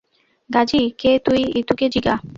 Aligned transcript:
গাজি 0.49 0.81
কে 0.99 1.11
তুই 1.25 1.41
ইতুকে 1.59 1.85
জিগা। 1.93 2.15